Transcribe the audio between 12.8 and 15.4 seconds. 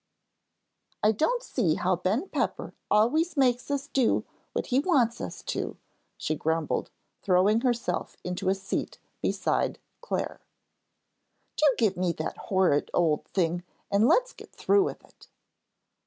old thing and let's get through with it."